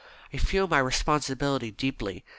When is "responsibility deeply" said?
0.79-2.25